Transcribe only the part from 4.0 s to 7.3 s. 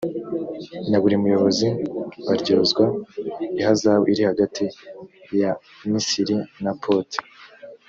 iri hagati yamisiri na pote